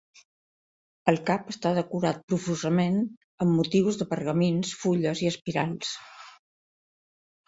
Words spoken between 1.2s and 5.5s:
cap està decorat profusament amb motius de pergamins, fulles i